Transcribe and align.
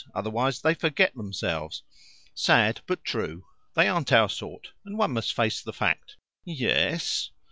Otherwise 0.15 0.61
they 0.63 0.73
forget 0.73 1.13
themselves. 1.13 1.83
Sad, 2.33 2.81
but 2.87 3.03
true. 3.03 3.45
They 3.75 3.87
aren't 3.87 4.11
our 4.11 4.29
sort, 4.29 4.69
and 4.83 4.97
one 4.97 5.11
must 5.11 5.31
face 5.35 5.61
the 5.61 5.73
fact." 5.73 6.15
"Ye 6.43 6.69
es." 6.69 7.29